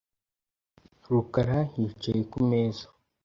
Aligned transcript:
rukara 1.11 1.59
yicaye 1.79 2.21
ku 2.31 2.39
meza. 2.49 2.85